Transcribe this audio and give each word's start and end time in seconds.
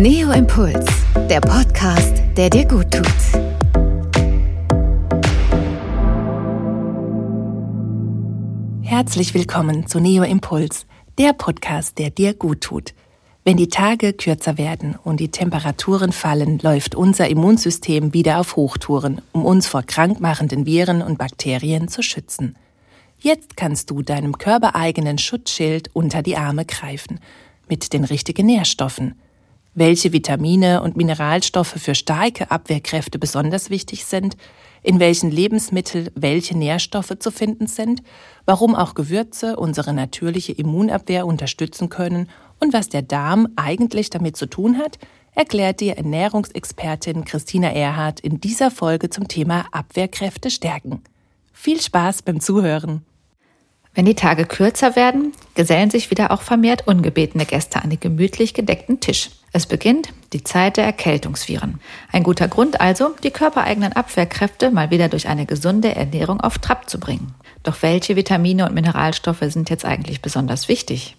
Neo 0.00 0.30
Impuls, 0.30 0.86
der 1.28 1.40
Podcast, 1.40 2.22
der 2.36 2.48
dir 2.50 2.64
gut 2.68 2.88
tut. 2.92 3.04
Herzlich 8.82 9.34
willkommen 9.34 9.88
zu 9.88 9.98
Neo 9.98 10.22
Impuls, 10.22 10.86
der 11.18 11.32
Podcast, 11.32 11.98
der 11.98 12.10
dir 12.10 12.34
gut 12.34 12.60
tut. 12.60 12.94
Wenn 13.42 13.56
die 13.56 13.66
Tage 13.66 14.12
kürzer 14.12 14.56
werden 14.56 14.94
und 15.02 15.18
die 15.18 15.32
Temperaturen 15.32 16.12
fallen, 16.12 16.60
läuft 16.60 16.94
unser 16.94 17.28
Immunsystem 17.28 18.14
wieder 18.14 18.38
auf 18.38 18.54
Hochtouren, 18.54 19.20
um 19.32 19.44
uns 19.44 19.66
vor 19.66 19.82
krankmachenden 19.82 20.64
Viren 20.64 21.02
und 21.02 21.18
Bakterien 21.18 21.88
zu 21.88 22.04
schützen. 22.04 22.54
Jetzt 23.18 23.56
kannst 23.56 23.90
du 23.90 24.02
deinem 24.02 24.38
körpereigenen 24.38 25.18
Schutzschild 25.18 25.90
unter 25.92 26.22
die 26.22 26.36
Arme 26.36 26.64
greifen, 26.66 27.18
mit 27.68 27.92
den 27.92 28.04
richtigen 28.04 28.46
Nährstoffen. 28.46 29.16
Welche 29.80 30.12
Vitamine 30.12 30.82
und 30.82 30.96
Mineralstoffe 30.96 31.76
für 31.76 31.94
starke 31.94 32.50
Abwehrkräfte 32.50 33.20
besonders 33.20 33.70
wichtig 33.70 34.06
sind, 34.06 34.36
in 34.82 34.98
welchen 34.98 35.30
Lebensmitteln 35.30 36.10
welche 36.16 36.58
Nährstoffe 36.58 37.16
zu 37.20 37.30
finden 37.30 37.68
sind, 37.68 38.02
warum 38.44 38.74
auch 38.74 38.94
Gewürze 38.94 39.54
unsere 39.54 39.94
natürliche 39.94 40.50
Immunabwehr 40.50 41.28
unterstützen 41.28 41.90
können 41.90 42.28
und 42.58 42.72
was 42.72 42.88
der 42.88 43.02
Darm 43.02 43.46
eigentlich 43.54 44.10
damit 44.10 44.36
zu 44.36 44.46
tun 44.46 44.78
hat, 44.78 44.98
erklärt 45.36 45.78
die 45.78 45.90
Ernährungsexpertin 45.90 47.24
Christina 47.24 47.68
Erhardt 47.70 48.18
in 48.18 48.40
dieser 48.40 48.72
Folge 48.72 49.10
zum 49.10 49.28
Thema 49.28 49.66
Abwehrkräfte 49.70 50.50
stärken. 50.50 51.04
Viel 51.52 51.80
Spaß 51.80 52.22
beim 52.22 52.40
Zuhören! 52.40 53.04
Wenn 53.98 54.04
die 54.04 54.14
Tage 54.14 54.46
kürzer 54.46 54.94
werden, 54.94 55.32
gesellen 55.56 55.90
sich 55.90 56.12
wieder 56.12 56.30
auch 56.30 56.42
vermehrt 56.42 56.86
ungebetene 56.86 57.44
Gäste 57.44 57.82
an 57.82 57.90
den 57.90 57.98
gemütlich 57.98 58.54
gedeckten 58.54 59.00
Tisch. 59.00 59.30
Es 59.50 59.66
beginnt 59.66 60.10
die 60.32 60.44
Zeit 60.44 60.76
der 60.76 60.84
Erkältungsviren. 60.84 61.80
Ein 62.12 62.22
guter 62.22 62.46
Grund 62.46 62.80
also, 62.80 63.16
die 63.24 63.32
körpereigenen 63.32 63.94
Abwehrkräfte 63.94 64.70
mal 64.70 64.92
wieder 64.92 65.08
durch 65.08 65.26
eine 65.26 65.46
gesunde 65.46 65.96
Ernährung 65.96 66.40
auf 66.40 66.58
Trab 66.58 66.88
zu 66.88 67.00
bringen. 67.00 67.34
Doch 67.64 67.82
welche 67.82 68.14
Vitamine 68.14 68.66
und 68.66 68.74
Mineralstoffe 68.74 69.42
sind 69.48 69.68
jetzt 69.68 69.84
eigentlich 69.84 70.22
besonders 70.22 70.68
wichtig? 70.68 71.16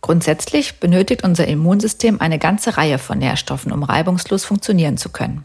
Grundsätzlich 0.00 0.80
benötigt 0.80 1.24
unser 1.24 1.46
Immunsystem 1.46 2.18
eine 2.22 2.38
ganze 2.38 2.78
Reihe 2.78 2.96
von 2.96 3.18
Nährstoffen, 3.18 3.72
um 3.72 3.82
reibungslos 3.82 4.46
funktionieren 4.46 4.96
zu 4.96 5.10
können. 5.10 5.44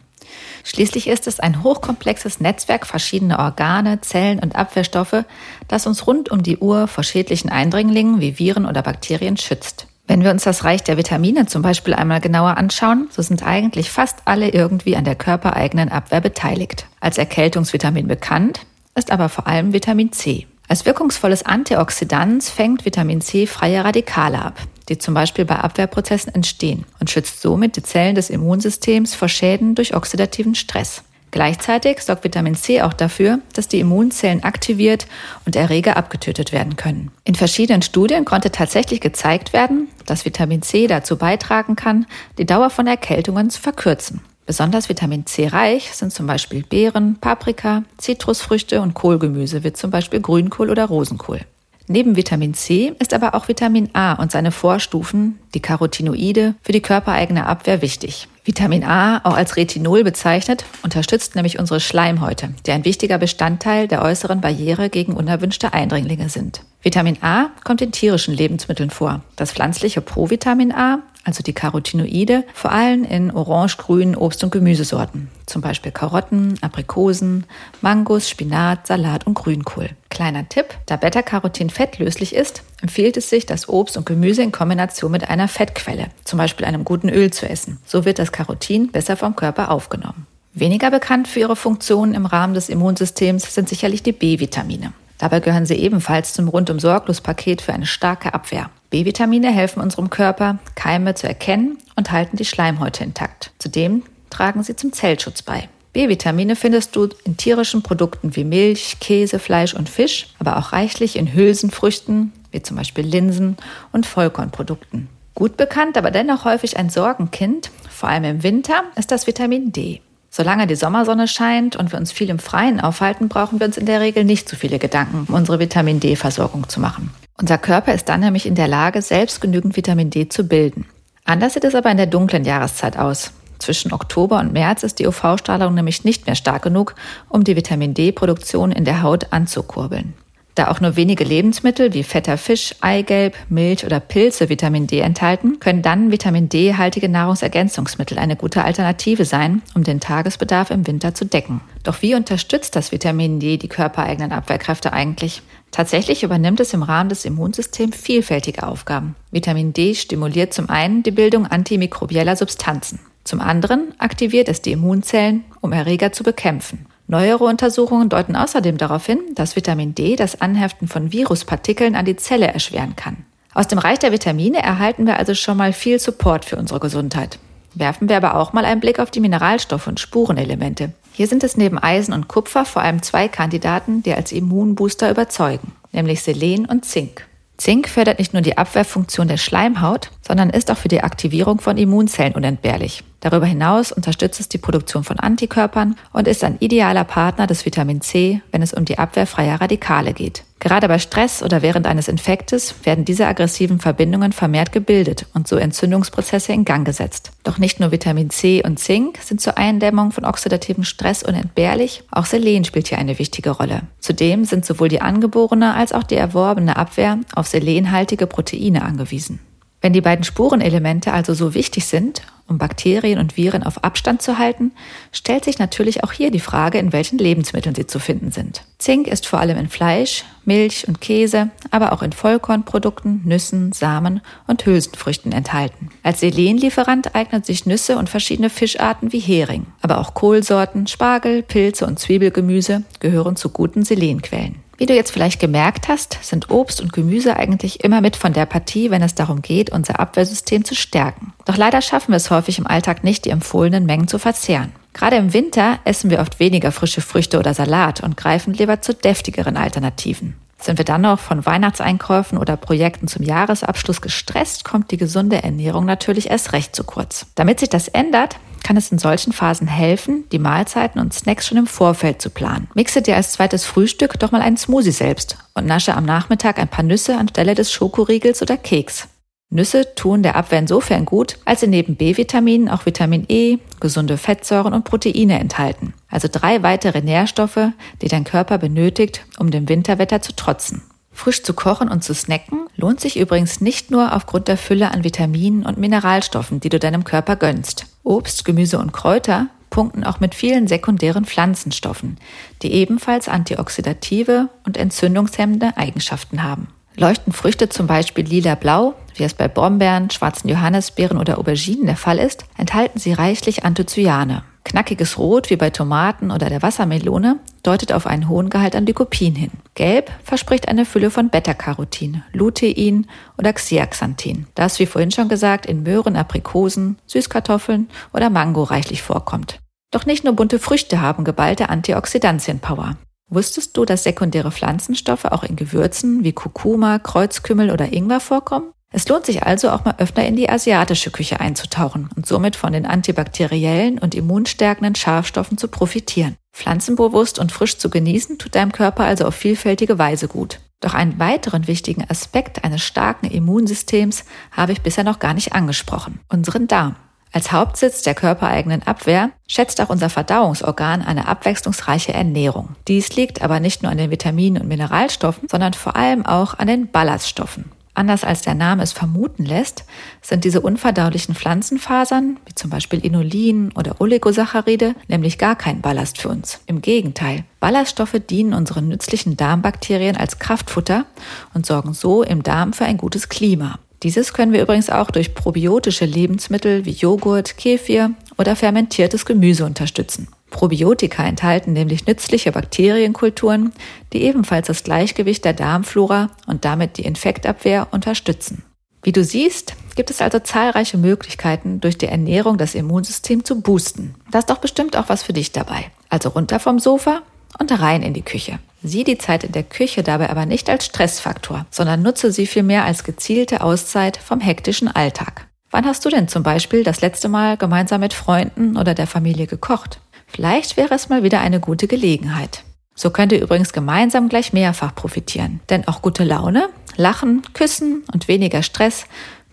Schließlich 0.64 1.08
ist 1.08 1.28
es 1.28 1.40
ein 1.40 1.64
hochkomplexes 1.64 2.40
Netzwerk 2.40 2.86
verschiedener 2.86 3.40
Organe, 3.40 4.02
Zellen 4.02 4.40
und 4.40 4.56
Abwehrstoffe, 4.56 5.24
das 5.68 5.88
uns 5.88 6.08
rund 6.08 6.30
um 6.30 6.44
die 6.44 6.58
Uhr 6.58 6.88
vor 6.88 7.04
schädlichen 7.04 7.50
Eindringlingen 7.50 8.20
wie 8.20 8.38
Viren 8.38 8.66
oder 8.66 8.82
Bakterien 8.82 9.38
schützt. 9.38 9.88
Wenn 10.08 10.24
wir 10.24 10.32
uns 10.32 10.44
das 10.44 10.64
Reich 10.64 10.84
der 10.84 10.98
Vitamine 10.98 11.48
zum 11.48 11.62
Beispiel 11.62 11.94
einmal 11.94 12.22
genauer 12.22 12.58
anschauen, 12.58 13.10
so 13.12 13.22
sind 13.22 13.46
eigentlich 13.46 13.92
fast 13.92 14.20
alle 14.24 14.50
irgendwie 14.50 14.96
an 14.96 15.04
der 15.04 15.16
körpereigenen 15.16 15.90
Abwehr 15.90 16.22
beteiligt. 16.22 16.86
Als 17.02 17.18
Erkältungsvitamin 17.18 18.08
bekannt 18.08 18.62
ist 18.96 19.12
aber 19.12 19.28
vor 19.28 19.48
allem 19.48 19.74
Vitamin 19.74 20.14
C. 20.14 20.48
Als 20.70 20.86
wirkungsvolles 20.86 21.46
Antioxidant 21.46 22.44
fängt 22.44 22.86
Vitamin 22.86 23.22
C 23.22 23.48
freie 23.48 23.84
Radikale 23.84 24.42
ab, 24.42 24.56
die 24.90 24.98
zum 24.98 25.14
Beispiel 25.14 25.46
bei 25.46 25.58
Abwehrprozessen 25.58 26.34
entstehen 26.34 26.86
und 27.00 27.10
schützt 27.10 27.42
somit 27.42 27.76
die 27.76 27.84
Zellen 27.84 28.16
des 28.16 28.30
Immunsystems 28.30 29.16
vor 29.16 29.30
Schäden 29.30 29.76
durch 29.76 29.96
oxidativen 29.96 30.56
Stress. 30.56 31.04
Gleichzeitig 31.32 32.02
sorgt 32.02 32.24
Vitamin 32.24 32.56
C 32.56 32.82
auch 32.82 32.94
dafür, 32.94 33.40
dass 33.54 33.68
die 33.68 33.82
Immunzellen 33.82 34.44
aktiviert 34.44 35.08
und 35.46 35.56
Erreger 35.56 35.98
abgetötet 35.98 36.54
werden 36.54 36.78
können. 36.78 37.12
In 37.26 37.36
verschiedenen 37.36 37.82
Studien 37.82 38.24
konnte 38.24 38.52
tatsächlich 38.52 39.02
gezeigt 39.02 39.52
werden, 39.52 39.90
dass 40.06 40.26
Vitamin 40.26 40.62
C 40.62 40.88
dazu 40.88 41.18
beitragen 41.18 41.76
kann, 41.76 42.06
die 42.38 42.46
Dauer 42.46 42.70
von 42.70 42.88
Erkältungen 42.88 43.50
zu 43.50 43.62
verkürzen. 43.62 44.22
Besonders 44.46 44.88
Vitamin 44.88 45.26
C 45.26 45.48
reich 45.48 45.94
sind 45.94 46.14
zum 46.14 46.26
Beispiel 46.26 46.64
Beeren, 46.64 47.18
Paprika, 47.20 47.84
Zitrusfrüchte 47.98 48.82
und 48.82 48.94
Kohlgemüse 48.94 49.66
wie 49.66 49.74
zum 49.74 49.92
Beispiel 49.92 50.22
Grünkohl 50.22 50.70
oder 50.70 50.86
Rosenkohl. 50.86 51.42
Neben 51.90 52.18
Vitamin 52.18 52.54
C 52.54 52.94
ist 53.00 53.14
aber 53.14 53.34
auch 53.34 53.48
Vitamin 53.48 53.90
A 53.94 54.14
und 54.14 54.30
seine 54.30 54.52
Vorstufen, 54.52 55.40
die 55.54 55.62
Carotinoide, 55.62 56.56
für 56.62 56.74
die 56.74 56.82
körpereigene 56.82 57.46
Abwehr 57.46 57.82
wichtig. 57.82 58.28
Vitamin 58.44 58.84
A, 58.84 59.20
auch 59.24 59.36
als 59.36 59.56
Retinol 59.56 60.04
bezeichnet, 60.04 60.66
unterstützt 60.84 61.36
nämlich 61.36 61.60
unsere 61.60 61.80
Schleimhäute, 61.80 62.50
die 62.66 62.72
ein 62.72 62.86
wichtiger 62.86 63.18
Bestandteil 63.18 63.88
der 63.88 64.02
äußeren 64.02 64.42
Barriere 64.42 64.90
gegen 64.90 65.14
unerwünschte 65.14 65.74
Eindringlinge 65.74 66.30
sind. 66.30 66.62
Vitamin 66.82 67.18
A 67.22 67.52
kommt 67.64 67.82
in 67.82 67.92
tierischen 67.92 68.34
Lebensmitteln 68.34 68.90
vor. 68.90 69.22
Das 69.36 69.52
pflanzliche 69.52 70.02
Provitamin 70.02 70.74
A 70.74 71.00
also 71.28 71.44
die 71.44 71.54
Carotinoide, 71.54 72.46
vor 72.54 72.72
allem 72.72 73.04
in 73.04 73.32
orange-grünen 73.32 74.16
Obst- 74.16 74.46
und 74.46 74.52
Gemüsesorten, 74.52 75.30
zum 75.46 75.62
Beispiel 75.62 75.92
Karotten, 75.92 76.58
Aprikosen, 76.62 77.44
Mangos, 77.82 78.30
Spinat, 78.30 78.88
Salat 78.88 79.28
und 79.28 79.34
Grünkohl. 79.34 79.90
Kleiner 80.10 80.48
Tipp, 80.48 80.68
da 80.86 80.96
Beta-Carotin 80.96 81.70
fettlöslich 81.70 82.34
ist, 82.34 82.64
empfiehlt 82.82 83.18
es 83.18 83.30
sich, 83.30 83.46
das 83.46 83.68
Obst 83.68 83.98
und 83.98 84.06
Gemüse 84.06 84.42
in 84.42 84.54
Kombination 84.54 85.12
mit 85.12 85.30
einer 85.30 85.50
Fettquelle, 85.50 86.08
zum 86.24 86.38
Beispiel 86.38 86.66
einem 86.66 86.86
guten 86.86 87.10
Öl, 87.10 87.30
zu 87.32 87.48
essen. 87.48 87.80
So 87.86 88.06
wird 88.06 88.20
das 88.20 88.32
Carotin 88.32 88.90
besser 88.90 89.18
vom 89.18 89.36
Körper 89.36 89.70
aufgenommen. 89.70 90.28
Weniger 90.54 90.90
bekannt 90.90 91.28
für 91.28 91.42
ihre 91.42 91.58
Funktionen 91.58 92.14
im 92.14 92.26
Rahmen 92.26 92.54
des 92.54 92.70
Immunsystems 92.70 93.54
sind 93.54 93.68
sicherlich 93.68 94.02
die 94.02 94.14
B-Vitamine. 94.14 94.94
Dabei 95.18 95.42
gehören 95.42 95.66
sie 95.66 95.76
ebenfalls 95.76 96.32
zum 96.32 96.48
rundum 96.48 96.80
sorglos 96.80 97.20
Paket 97.20 97.62
für 97.62 97.74
eine 97.74 97.86
starke 97.86 98.34
Abwehr. 98.34 98.70
B-Vitamine 98.90 99.52
helfen 99.52 99.82
unserem 99.82 100.10
Körper, 100.10 100.60
Keime 100.76 101.16
zu 101.16 101.28
erkennen 101.28 101.78
und 101.96 102.12
halten 102.12 102.38
die 102.38 102.46
Schleimhäute 102.46 103.04
intakt. 103.04 103.52
Zudem 103.60 104.04
tragen 104.30 104.64
sie 104.64 104.76
zum 104.76 104.94
Zellschutz 104.94 105.42
bei. 105.42 105.68
B-Vitamine 105.94 106.56
findest 106.56 106.96
du 106.96 107.10
in 107.24 107.38
tierischen 107.38 107.82
Produkten 107.82 108.36
wie 108.36 108.44
Milch, 108.44 108.98
Käse, 109.00 109.40
Fleisch 109.40 109.74
und 109.74 109.90
Fisch, 109.90 110.28
aber 110.40 110.58
auch 110.58 110.72
reichlich 110.72 111.16
in 111.16 111.34
Hülsenfrüchten, 111.34 112.32
wie 112.52 112.62
zum 112.62 112.78
Beispiel 112.78 113.06
Linsen 113.06 113.58
und 113.92 114.06
Vollkornprodukten. 114.06 115.10
Gut 115.34 115.58
bekannt, 115.58 115.98
aber 115.98 116.12
dennoch 116.12 116.46
häufig 116.46 116.78
ein 116.78 116.90
Sorgenkind, 116.90 117.72
vor 117.90 118.10
allem 118.10 118.24
im 118.24 118.44
Winter, 118.44 118.84
ist 118.96 119.12
das 119.12 119.28
Vitamin 119.28 119.72
D. 119.72 120.02
Solange 120.30 120.68
die 120.68 120.76
Sommersonne 120.76 121.28
scheint 121.28 121.76
und 121.76 121.92
wir 121.92 122.00
uns 122.00 122.12
viel 122.12 122.30
im 122.30 122.40
Freien 122.40 122.80
aufhalten, 122.80 123.28
brauchen 123.28 123.60
wir 123.60 123.68
uns 123.68 123.78
in 123.78 123.86
der 123.86 124.02
Regel 124.02 124.24
nicht 124.24 124.48
zu 124.48 124.56
viele 124.56 124.78
Gedanken, 124.78 125.26
um 125.28 125.34
unsere 125.34 125.60
Vitamin 125.60 126.00
D-Versorgung 126.00 126.70
zu 126.70 126.80
machen. 126.80 127.12
Unser 127.40 127.60
Körper 127.60 127.94
ist 127.94 128.10
dann 128.10 128.22
nämlich 128.22 128.48
in 128.48 128.56
der 128.56 128.68
Lage, 128.68 129.02
selbst 129.04 129.42
genügend 129.42 129.78
Vitamin 129.78 130.10
D 130.10 130.28
zu 130.28 130.48
bilden. 130.48 130.86
Anders 131.24 131.54
sieht 131.54 131.66
es 131.66 131.76
aber 131.76 131.92
in 131.92 131.98
der 131.98 132.08
dunklen 132.08 132.46
Jahreszeit 132.46 132.98
aus. 132.98 133.32
Zwischen 133.60 133.94
Oktober 133.94 134.40
und 134.40 134.54
März 134.54 134.82
ist 134.82 134.98
die 134.98 135.06
UV-Strahlung 135.06 135.76
nämlich 135.76 136.04
nicht 136.04 136.26
mehr 136.26 136.36
stark 136.36 136.64
genug, 136.64 136.96
um 137.30 137.44
die 137.44 137.56
Vitamin 137.56 137.94
D-Produktion 137.94 138.72
in 138.72 138.86
der 138.86 139.04
Haut 139.04 139.34
anzukurbeln. 139.34 140.16
Da 140.58 140.70
auch 140.72 140.82
nur 140.82 140.96
wenige 140.96 141.24
Lebensmittel 141.24 141.94
wie 141.94 142.02
fetter 142.02 142.36
Fisch, 142.36 142.74
Eigelb, 142.82 143.36
Milch 143.48 143.86
oder 143.86 144.00
Pilze 144.00 144.50
Vitamin 144.50 144.88
D 144.88 145.02
enthalten, 145.02 145.60
können 145.60 145.84
dann 145.84 146.12
Vitamin 146.12 146.50
D-haltige 146.50 147.10
Nahrungsergänzungsmittel 147.10 148.18
eine 148.18 148.36
gute 148.36 148.64
Alternative 148.64 149.24
sein, 149.24 149.62
um 149.76 149.84
den 149.84 150.00
Tagesbedarf 150.00 150.72
im 150.72 150.88
Winter 150.88 151.14
zu 151.14 151.26
decken. 151.26 151.62
Doch 151.84 152.02
wie 152.02 152.16
unterstützt 152.16 152.76
das 152.76 152.92
Vitamin 152.92 153.40
D 153.40 153.58
die 153.58 153.68
körpereigenen 153.68 154.32
Abwehrkräfte 154.32 154.94
eigentlich? 154.94 155.44
Tatsächlich 155.70 156.24
übernimmt 156.24 156.60
es 156.60 156.74
im 156.74 156.82
Rahmen 156.82 157.10
des 157.10 157.26
Immunsystems 157.26 157.96
vielfältige 157.96 158.66
Aufgaben. 158.66 159.16
Vitamin 159.30 159.74
D 159.74 159.94
stimuliert 159.94 160.56
zum 160.56 160.72
einen 160.72 161.04
die 161.04 161.12
Bildung 161.12 161.46
antimikrobieller 161.46 162.36
Substanzen. 162.36 163.00
Zum 163.24 163.42
anderen 163.42 163.94
aktiviert 164.00 164.50
es 164.50 164.64
die 164.64 164.72
Immunzellen, 164.72 165.44
um 165.62 165.72
Erreger 165.72 166.14
zu 166.14 166.24
bekämpfen. 166.24 166.88
Neuere 167.10 167.46
Untersuchungen 167.46 168.10
deuten 168.10 168.36
außerdem 168.36 168.78
darauf 168.78 169.06
hin, 169.06 169.20
dass 169.34 169.56
Vitamin 169.56 169.96
D 169.96 170.18
das 170.18 170.42
Anheften 170.42 170.90
von 170.90 171.14
Viruspartikeln 171.14 171.96
an 171.96 172.04
die 172.04 172.18
Zelle 172.18 172.48
erschweren 172.48 172.98
kann. 172.98 173.26
Aus 173.54 173.68
dem 173.68 173.80
Reich 173.80 174.00
der 174.00 174.12
Vitamine 174.12 174.62
erhalten 174.62 175.08
wir 175.08 175.18
also 175.18 175.34
schon 175.34 175.58
mal 175.58 175.72
viel 175.72 176.00
Support 176.00 176.44
für 176.44 176.58
unsere 176.58 176.82
Gesundheit. 176.82 177.40
Werfen 177.74 178.10
wir 178.10 178.18
aber 178.18 178.36
auch 178.36 178.54
mal 178.54 178.66
einen 178.66 178.82
Blick 178.82 179.00
auf 179.00 179.12
die 179.12 179.20
Mineralstoffe 179.20 179.88
und 179.88 180.00
Spurenelemente. 180.00 180.92
Hier 181.14 181.28
sind 181.28 181.44
es 181.44 181.58
neben 181.58 181.82
Eisen 181.82 182.14
und 182.14 182.28
Kupfer 182.28 182.66
vor 182.66 182.82
allem 182.82 183.02
zwei 183.02 183.28
Kandidaten, 183.28 184.04
die 184.04 184.14
als 184.14 184.32
Immunbooster 184.32 185.10
überzeugen, 185.10 185.74
nämlich 185.92 186.22
Selen 186.22 186.66
und 186.66 186.86
Zink. 186.86 187.27
Zink 187.58 187.90
fördert 187.90 188.20
nicht 188.20 188.34
nur 188.34 188.44
die 188.44 188.58
Abwehrfunktion 188.58 189.28
der 189.28 189.38
Schleimhaut, 189.38 190.12
sondern 190.22 190.52
ist 190.52 190.70
auch 190.70 190.78
für 190.78 190.88
die 190.88 191.02
Aktivierung 191.02 191.60
von 191.60 191.78
Immunzellen 191.78 192.36
unentbehrlich. 192.36 193.04
Darüber 193.20 193.48
hinaus 193.48 193.92
unterstützt 193.92 194.40
es 194.40 194.48
die 194.48 194.60
Produktion 194.60 195.04
von 195.04 195.20
Antikörpern 195.20 195.96
und 196.14 196.28
ist 196.28 196.44
ein 196.44 196.58
idealer 196.60 197.04
Partner 197.04 197.48
des 197.48 197.66
Vitamin 197.66 198.02
C, 198.02 198.42
wenn 198.52 198.62
es 198.62 198.74
um 198.74 198.86
die 198.86 199.00
Abwehr 199.00 199.26
freier 199.26 199.60
Radikale 199.60 200.14
geht. 200.14 200.44
Gerade 200.60 200.88
bei 200.88 200.98
Stress 200.98 201.44
oder 201.44 201.62
während 201.62 201.86
eines 201.86 202.08
Infektes 202.08 202.74
werden 202.84 203.06
diese 203.06 203.28
aggressiven 203.28 203.80
Verbindungen 203.80 204.32
vermehrt 204.32 204.72
gebildet 204.72 205.28
und 205.34 205.48
so 205.48 205.56
Entzündungsprozesse 205.56 206.52
in 206.52 206.66
Gang 206.66 206.86
gesetzt. 206.86 207.32
Doch 207.44 207.60
nicht 207.60 207.80
nur 207.80 207.92
Vitamin 207.92 208.32
C 208.32 208.64
und 208.66 208.80
Zink 208.80 209.20
sind 209.22 209.40
zur 209.40 209.58
Eindämmung 209.58 210.12
von 210.12 210.26
oxidativem 210.26 210.84
Stress 210.84 211.22
unentbehrlich, 211.22 212.04
auch 212.12 212.26
Selen 212.26 212.66
spielt 212.66 212.88
hier 212.88 212.98
eine 212.98 213.20
wichtige 213.20 213.52
Rolle. 213.52 213.84
Zudem 214.00 214.46
sind 214.46 214.66
sowohl 214.66 214.90
die 214.90 215.02
angeborene 215.02 215.76
als 215.76 215.94
auch 215.94 216.04
die 216.04 216.16
erworbene 216.16 216.76
Abwehr 216.76 217.20
auf 217.36 217.48
selenhaltige 217.48 218.26
Proteine 218.26 218.82
angewiesen. 218.82 219.40
Wenn 219.88 219.94
die 219.94 220.02
beiden 220.02 220.26
Spurenelemente 220.26 221.14
also 221.14 221.34
so 221.34 221.54
wichtig 221.54 221.86
sind, 221.86 222.22
um 222.46 222.58
Bakterien 222.58 223.20
und 223.20 223.38
Viren 223.38 223.64
auf 223.64 223.86
Abstand 223.86 224.22
zu 224.22 224.38
halten, 224.38 224.74
stellt 225.14 225.46
sich 225.46 225.60
natürlich 225.60 226.04
auch 226.04 226.12
hier 226.12 226.30
die 226.30 226.42
Frage, 226.42 226.78
in 226.78 226.92
welchen 226.92 227.18
Lebensmitteln 227.18 227.74
sie 227.74 227.88
zu 227.88 227.98
finden 227.98 228.34
sind. 228.34 228.64
Zink 228.80 229.08
ist 229.08 229.26
vor 229.26 229.40
allem 229.40 229.58
in 229.58 229.70
Fleisch, 229.70 230.26
Milch 230.44 230.90
und 230.90 231.00
Käse, 231.00 231.52
aber 231.72 231.94
auch 231.94 232.02
in 232.02 232.12
Vollkornprodukten, 232.12 233.22
Nüssen, 233.24 233.72
Samen 233.72 234.20
und 234.46 234.66
Hülsenfrüchten 234.66 235.32
enthalten. 235.32 235.88
Als 236.04 236.20
Selenlieferant 236.20 237.16
eignet 237.16 237.46
sich 237.46 237.66
Nüsse 237.66 237.98
und 237.98 238.10
verschiedene 238.10 238.50
Fischarten 238.50 239.14
wie 239.14 239.20
Hering. 239.20 239.68
Aber 239.82 240.00
auch 240.00 240.14
Kohlsorten, 240.14 240.88
Spargel, 240.88 241.44
Pilze 241.44 241.88
und 241.88 241.98
Zwiebelgemüse 241.98 242.84
gehören 243.00 243.38
zu 243.38 243.48
guten 243.48 243.86
Selenquellen. 243.86 244.67
Wie 244.78 244.86
du 244.86 244.94
jetzt 244.94 245.12
vielleicht 245.12 245.40
gemerkt 245.40 245.88
hast, 245.88 246.20
sind 246.22 246.52
Obst 246.52 246.82
und 246.82 246.94
Gemüse 246.94 247.36
eigentlich 247.36 247.84
immer 247.84 248.00
mit 248.00 248.16
von 248.16 248.34
der 248.34 248.46
Partie, 248.46 248.92
wenn 248.92 249.02
es 249.02 249.16
darum 249.16 249.42
geht, 249.42 249.72
unser 249.72 250.00
Abwehrsystem 250.00 250.64
zu 250.64 250.76
stärken. 250.76 251.34
Doch 251.46 251.58
leider 251.58 251.82
schaffen 251.82 252.12
wir 252.12 252.18
es 252.18 252.30
häufig 252.30 252.60
im 252.60 252.68
Alltag 252.68 253.04
nicht, 253.04 253.26
die 253.26 253.32
empfohlenen 253.32 253.88
Mengen 253.88 254.08
zu 254.08 254.20
verzehren. 254.20 254.72
Gerade 254.94 255.16
im 255.16 255.34
Winter 255.34 255.80
essen 255.84 256.12
wir 256.12 256.20
oft 256.20 256.40
weniger 256.40 256.72
frische 256.72 257.02
Früchte 257.02 257.40
oder 257.40 257.56
Salat 257.56 258.02
und 258.02 258.18
greifen 258.18 258.54
lieber 258.54 258.82
zu 258.82 258.94
deftigeren 258.94 259.58
Alternativen. 259.58 260.36
Sind 260.60 260.78
wir 260.78 260.86
dann 260.86 261.02
noch 261.02 261.20
von 261.20 261.46
Weihnachtseinkäufen 261.46 262.38
oder 262.38 262.58
Projekten 262.58 263.08
zum 263.08 263.24
Jahresabschluss 263.24 264.02
gestresst, 264.02 264.64
kommt 264.64 264.92
die 264.92 264.98
gesunde 264.98 265.44
Ernährung 265.44 265.86
natürlich 265.86 266.30
erst 266.30 266.54
recht 266.54 266.76
zu 266.76 266.84
kurz. 266.84 267.28
Damit 267.36 267.60
sich 267.60 267.70
das 267.70 267.88
ändert, 267.88 268.38
kann 268.68 268.76
es 268.76 268.92
in 268.92 268.98
solchen 268.98 269.32
Phasen 269.32 269.66
helfen, 269.66 270.26
die 270.34 270.40
Mahlzeiten 270.40 271.00
und 271.00 271.14
Snacks 271.14 271.48
schon 271.48 271.58
im 271.58 271.68
Vorfeld 271.68 272.22
zu 272.22 272.30
planen. 272.30 272.68
Mixe 272.74 273.02
dir 273.02 273.16
als 273.16 273.32
zweites 273.32 273.64
Frühstück 273.64 274.20
doch 274.20 274.32
mal 274.34 274.42
einen 274.42 274.58
Smoothie 274.58 274.92
selbst 274.92 275.38
und 275.54 275.66
nasche 275.66 275.96
am 275.96 276.04
Nachmittag 276.04 276.60
ein 276.60 276.68
paar 276.68 276.84
Nüsse 276.84 277.18
anstelle 277.18 277.56
des 277.56 277.72
Schokoriegels 277.72 278.42
oder 278.42 278.58
Keks. 278.58 279.08
Nüsse 279.50 279.96
tun 279.96 280.22
der 280.22 280.36
Abwehr 280.36 280.60
insofern 280.60 281.06
gut, 281.06 281.38
als 281.46 281.62
sie 281.62 281.68
neben 281.68 281.96
B-Vitaminen 281.96 282.68
auch 282.68 282.86
Vitamin 282.86 283.24
E, 283.30 283.60
gesunde 283.80 284.18
Fettsäuren 284.18 284.74
und 284.74 284.84
Proteine 284.84 285.40
enthalten. 285.40 285.94
Also 286.10 286.28
drei 286.30 286.62
weitere 286.62 287.00
Nährstoffe, 287.02 287.70
die 288.02 288.10
dein 288.10 288.26
Körper 288.26 288.58
benötigt, 288.58 289.26
um 289.40 289.50
dem 289.50 289.70
Winterwetter 289.70 290.22
zu 290.22 290.36
trotzen. 290.36 290.82
Frisch 291.18 291.42
zu 291.42 291.56
kochen 291.56 291.90
und 291.90 292.04
zu 292.04 292.14
snacken 292.14 292.68
lohnt 292.76 293.00
sich 293.00 293.18
übrigens 293.18 293.60
nicht 293.60 293.90
nur 293.90 294.16
aufgrund 294.16 294.48
der 294.48 294.56
Fülle 294.56 294.92
an 294.92 295.04
Vitaminen 295.04 295.66
und 295.66 295.80
Mineralstoffen, 295.80 296.60
die 296.60 296.70
du 296.70 296.78
deinem 296.78 297.06
Körper 297.06 297.36
gönnst. 297.36 297.88
Obst, 298.04 298.46
Gemüse 298.46 298.78
und 298.78 298.94
Kräuter 298.94 299.48
punkten 299.72 300.04
auch 300.04 300.20
mit 300.20 300.36
vielen 300.36 300.68
sekundären 300.68 301.26
Pflanzenstoffen, 301.26 302.20
die 302.62 302.72
ebenfalls 302.72 303.30
antioxidative 303.30 304.50
und 304.64 304.78
entzündungshemmende 304.78 305.76
Eigenschaften 305.76 306.44
haben. 306.44 306.68
Leuchten 306.96 307.34
Früchte 307.34 307.68
zum 307.68 307.88
Beispiel 307.88 308.24
lila-blau, 308.24 308.94
wie 309.16 309.24
es 309.24 309.34
bei 309.34 309.48
Brombeeren, 309.48 310.12
schwarzen 310.12 310.50
Johannisbeeren 310.50 311.18
oder 311.18 311.40
Auberginen 311.40 311.88
der 311.88 311.98
Fall 311.98 312.20
ist, 312.20 312.46
enthalten 312.58 313.00
sie 313.00 313.14
reichlich 313.14 313.66
Anthocyane. 313.66 314.44
Knackiges 314.68 315.18
Rot, 315.18 315.50
wie 315.50 315.56
bei 315.56 315.70
Tomaten 315.70 316.30
oder 316.30 316.50
der 316.50 316.62
Wassermelone, 316.62 317.40
deutet 317.64 317.94
auf 317.94 318.06
einen 318.06 318.28
hohen 318.28 318.50
Gehalt 318.50 318.76
an 318.76 318.86
Lycopin 318.86 319.34
hin. 319.34 319.52
Gelb 319.76 320.12
verspricht 320.26 320.68
eine 320.68 320.84
Fülle 320.84 321.10
von 321.10 321.30
Beta-Carotin, 321.30 322.22
Lutein 322.34 323.08
oder 323.38 323.54
Xeaxanthin, 323.54 324.46
das, 324.56 324.78
wie 324.80 324.86
vorhin 324.86 325.12
schon 325.12 325.30
gesagt, 325.30 325.66
in 325.66 325.84
Möhren, 325.84 326.18
Aprikosen, 326.18 326.98
Süßkartoffeln 327.06 327.88
oder 328.12 328.30
Mango 328.30 328.64
reichlich 328.64 329.02
vorkommt. 329.04 329.60
Doch 329.90 330.06
nicht 330.06 330.26
nur 330.26 330.34
bunte 330.34 330.60
Früchte 330.60 331.00
haben 331.00 331.24
geballte 331.24 331.70
Antioxidantienpower. 331.70 332.98
Wusstest 333.30 333.78
du, 333.78 333.86
dass 333.86 334.04
sekundäre 334.04 334.52
Pflanzenstoffe 334.52 335.26
auch 335.26 335.44
in 335.44 335.56
Gewürzen 335.56 336.26
wie 336.26 336.34
Kurkuma, 336.34 337.00
Kreuzkümmel 337.00 337.72
oder 337.72 337.94
Ingwer 337.94 338.20
vorkommen? 338.20 338.74
Es 338.92 339.08
lohnt 339.10 339.26
sich 339.26 339.44
also 339.44 339.70
auch 339.72 339.84
mal 339.84 339.96
öfter 339.98 340.26
in 340.26 340.36
die 340.36 340.50
asiatische 340.50 341.12
Küche 341.12 341.40
einzutauchen 341.40 342.10
und 342.16 342.26
somit 342.26 342.56
von 342.56 342.72
den 342.72 342.86
antibakteriellen 342.86 344.00
und 344.00 344.16
immunstärkenden 344.16 344.96
Schafstoffen 344.96 345.58
zu 345.58 345.68
profitieren. 345.68 346.38
Pflanzenbewusst 346.54 347.38
und 347.38 347.52
frisch 347.52 347.78
zu 347.78 347.90
genießen 347.90 348.38
tut 348.38 348.56
deinem 348.56 348.72
Körper 348.72 349.04
also 349.04 349.26
auf 349.26 349.36
vielfältige 349.36 350.00
Weise 350.00 350.28
gut. 350.28 350.60
Doch 350.80 350.94
einen 350.94 351.20
weiteren 351.20 351.68
wichtigen 351.68 352.06
Aspekt 352.10 352.64
eines 352.64 352.84
starken 352.84 353.26
Immunsystems 353.26 354.24
habe 354.52 354.72
ich 354.72 354.82
bisher 354.82 355.04
noch 355.04 355.20
gar 355.20 355.34
nicht 355.34 355.54
angesprochen. 355.54 356.20
Unseren 356.30 356.68
Darm. 356.68 356.96
Als 357.34 357.52
Hauptsitz 357.52 358.04
der 358.04 358.16
körpereigenen 358.16 358.84
Abwehr 358.84 359.32
schätzt 359.48 359.82
auch 359.82 359.90
unser 359.90 360.10
Verdauungsorgan 360.10 361.02
eine 361.02 361.28
abwechslungsreiche 361.28 362.14
Ernährung. 362.14 362.76
Dies 362.88 363.16
liegt 363.16 363.42
aber 363.42 363.60
nicht 363.60 363.84
nur 363.84 363.92
an 363.92 363.98
den 363.98 364.12
Vitaminen 364.12 364.62
und 364.62 364.68
Mineralstoffen, 364.70 365.50
sondern 365.50 365.74
vor 365.74 365.96
allem 365.96 366.26
auch 366.26 366.58
an 366.58 366.68
den 366.68 366.90
Ballaststoffen. 366.90 367.66
Anders 367.98 368.24
als 368.24 368.44
der 368.44 368.54
Name 368.54 368.84
es 368.84 368.92
vermuten 368.92 369.44
lässt, 369.44 369.84
sind 370.22 370.44
diese 370.44 370.62
unverdaulichen 370.62 371.34
Pflanzenfasern, 371.34 372.38
wie 372.46 372.54
zum 372.54 372.70
Beispiel 372.70 373.04
Inulin 373.04 373.72
oder 373.74 374.00
Oligosaccharide, 374.00 374.94
nämlich 375.08 375.40
gar 375.40 375.56
kein 375.56 375.82
Ballast 375.82 376.22
für 376.22 376.30
uns. 376.30 376.60
Im 376.68 376.82
Gegenteil, 376.82 377.44
Ballaststoffe 377.60 378.22
dienen 378.30 378.54
unseren 378.54 378.88
nützlichen 378.88 379.36
Darmbakterien 379.36 380.16
als 380.16 380.38
Kraftfutter 380.38 381.08
und 381.56 381.66
sorgen 381.66 381.96
so 381.96 382.22
im 382.22 382.44
Darm 382.44 382.72
für 382.72 382.86
ein 382.86 382.98
gutes 382.98 383.30
Klima. 383.30 383.80
Dieses 384.04 384.32
können 384.32 384.54
wir 384.54 384.62
übrigens 384.62 384.92
auch 384.92 385.10
durch 385.10 385.34
probiotische 385.34 386.06
Lebensmittel 386.06 386.86
wie 386.86 386.92
Joghurt, 386.92 387.58
Kefir 387.58 388.12
oder 388.38 388.56
fermentiertes 388.56 389.26
Gemüse 389.26 389.66
unterstützen. 389.66 390.28
Probiotika 390.50 391.26
enthalten 391.26 391.74
nämlich 391.74 392.08
nützliche 392.08 392.52
Bakterienkulturen, 392.52 393.74
die 394.14 394.24
ebenfalls 394.24 394.68
das 394.68 394.84
Gleichgewicht 394.84 395.44
der 395.46 395.54
Darmflora 395.54 396.30
und 396.46 396.66
damit 396.66 396.98
die 396.98 397.06
Infektabwehr 397.06 397.88
unterstützen. 397.92 398.64
Wie 399.04 399.12
du 399.12 399.24
siehst, 399.24 399.76
gibt 399.96 400.10
es 400.10 400.22
also 400.22 400.40
zahlreiche 400.40 400.98
Möglichkeiten, 400.98 401.80
durch 401.80 401.98
die 401.98 402.08
Ernährung 402.08 402.58
das 402.58 402.76
Immunsystem 402.76 403.46
zu 403.46 403.62
boosten. 403.62 404.16
Da 404.32 404.40
ist 404.40 404.50
doch 404.50 404.58
bestimmt 404.58 404.98
auch 404.98 405.10
was 405.10 405.24
für 405.24 405.34
dich 405.34 405.52
dabei. 405.52 405.92
Also 406.10 406.30
runter 406.30 406.60
vom 406.60 406.80
Sofa 406.80 407.22
und 407.60 407.72
rein 407.72 408.02
in 408.02 408.14
die 408.14 408.22
Küche. 408.22 408.60
Sieh 408.84 409.04
die 409.04 409.18
Zeit 409.18 409.44
in 409.44 409.52
der 409.52 409.64
Küche 409.64 410.04
dabei 410.04 410.30
aber 410.30 410.46
nicht 410.46 410.70
als 410.70 410.86
Stressfaktor, 410.86 411.66
sondern 411.72 412.02
nutze 412.02 412.32
sie 412.32 412.48
vielmehr 412.48 412.86
als 412.86 413.04
gezielte 413.04 413.62
Auszeit 413.62 414.18
vom 414.18 414.40
hektischen 414.40 414.88
Alltag. 414.88 415.48
Wann 415.72 415.86
hast 415.86 416.06
du 416.06 416.10
denn 416.10 416.28
zum 416.28 416.44
Beispiel 416.44 416.84
das 416.84 417.02
letzte 417.02 417.28
Mal 417.28 417.58
gemeinsam 417.58 418.02
mit 418.02 418.14
Freunden 418.14 418.78
oder 418.78 418.94
der 418.94 419.08
Familie 419.08 419.48
gekocht? 419.48 420.00
Vielleicht 420.28 420.78
wäre 420.78 420.94
es 420.94 421.10
mal 421.10 421.24
wieder 421.24 421.40
eine 421.40 421.60
gute 421.60 421.88
Gelegenheit. 421.88 422.64
So 422.94 423.10
könnt 423.10 423.32
ihr 423.32 423.42
übrigens 423.42 423.74
gemeinsam 423.74 424.30
gleich 424.30 424.54
mehrfach 424.54 424.94
profitieren. 424.94 425.62
Denn 425.70 425.88
auch 425.88 426.02
gute 426.02 426.24
Laune, 426.24 426.70
Lachen, 426.96 427.42
Küssen 427.54 428.04
und 428.14 428.28
weniger 428.28 428.62
Stress 428.62 429.06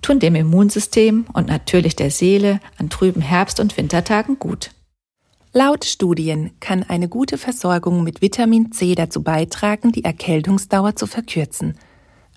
tun 0.02 0.18
dem 0.18 0.34
Immunsystem 0.34 1.26
und 1.32 1.48
natürlich 1.48 1.96
der 1.96 2.10
Seele 2.10 2.60
an 2.78 2.90
trüben 2.90 3.22
Herbst- 3.22 3.60
und 3.60 3.76
Wintertagen 3.76 4.38
gut. 4.38 4.70
Laut 5.52 5.84
Studien 5.84 6.50
kann 6.58 6.82
eine 6.82 7.08
gute 7.08 7.38
Versorgung 7.38 8.02
mit 8.02 8.20
Vitamin 8.20 8.72
C 8.72 8.94
dazu 8.94 9.22
beitragen, 9.22 9.93
die 9.93 10.04
Erkältungsdauer 10.04 10.96
zu 10.96 11.06
verkürzen. 11.06 11.78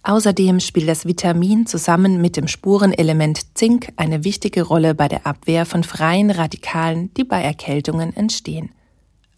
Außerdem 0.08 0.62
spielt 0.62 0.88
das 0.88 1.06
Vitamin 1.06 1.66
zusammen 1.66 2.22
mit 2.22 2.38
dem 2.38 2.48
Spurenelement 2.48 3.58
Zink 3.58 3.90
eine 3.98 4.24
wichtige 4.24 4.62
Rolle 4.62 4.96
bei 4.96 5.10
der 5.10 5.28
Abwehr 5.28 5.66
von 5.66 5.84
freien 5.84 6.32
Radikalen, 6.32 7.14
die 7.16 7.26
bei 7.26 7.42
Erkältungen 7.42 8.16
entstehen. 8.16 8.70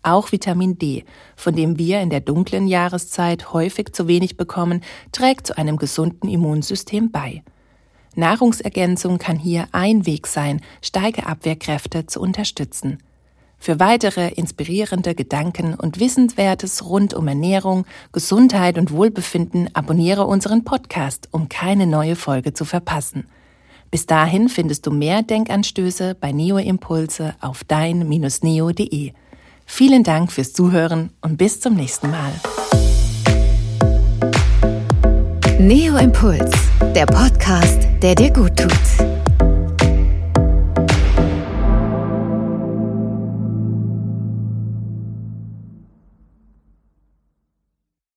Auch 0.03 0.31
Vitamin 0.31 0.77
D, 0.77 1.05
von 1.35 1.55
dem 1.55 1.79
wir 1.79 2.01
in 2.01 2.11
der 2.11 2.19
dunklen 2.19 2.67
Jahreszeit 2.67 3.51
häufig 3.51 3.93
zu 3.93 4.07
wenig 4.07 4.37
bekommen, 4.37 4.81
trägt 5.11 5.47
zu 5.47 5.57
einem 5.57 5.77
gesunden 5.77 6.29
Immunsystem 6.29 7.09
bei. 7.09 7.41
Nahrungsergänzung 8.13 9.17
kann 9.17 9.39
hier 9.39 9.67
ein 9.71 10.05
Weg 10.05 10.27
sein, 10.27 10.61
starke 10.83 11.25
Abwehrkräfte 11.25 12.05
zu 12.05 12.21
unterstützen. 12.21 12.99
Für 13.59 13.79
weitere 13.79 14.29
inspirierende 14.29 15.13
Gedanken 15.15 15.75
und 15.75 15.99
Wissenswertes 15.99 16.85
rund 16.85 17.13
um 17.13 17.27
Ernährung, 17.27 17.85
Gesundheit 18.13 18.77
und 18.77 18.91
Wohlbefinden 18.91 19.69
abonniere 19.75 20.25
unseren 20.25 20.63
Podcast, 20.63 21.27
um 21.31 21.49
keine 21.49 21.85
neue 21.85 22.15
Folge 22.15 22.53
zu 22.53 22.63
verpassen. 22.63 23.27
Bis 23.91 24.05
dahin 24.05 24.49
findest 24.49 24.85
du 24.85 24.91
mehr 24.91 25.23
Denkanstöße 25.23 26.15
bei 26.19 26.31
Neo 26.31 26.57
Impulse 26.57 27.35
auf 27.41 27.63
dein-neo.de. 27.63 29.11
Vielen 29.65 30.03
Dank 30.03 30.31
fürs 30.31 30.53
Zuhören 30.53 31.11
und 31.21 31.37
bis 31.37 31.59
zum 31.59 31.75
nächsten 31.75 32.09
Mal. 32.11 32.31
Neo 35.59 35.97
Impuls, 35.97 36.51
der 36.95 37.05
Podcast, 37.05 37.87
der 38.01 38.15
dir 38.15 38.31
gut 38.31 38.55
tut. 38.55 39.08